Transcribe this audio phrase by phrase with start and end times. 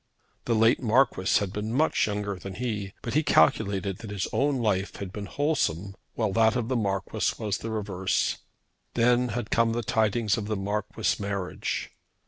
[0.45, 4.57] The late Marquis had been much younger than he, but he calculated that his own
[4.57, 8.39] life had been wholesome while that of the Marquis was the reverse.
[8.95, 11.91] Then had come the tidings of the Marquis' marriage.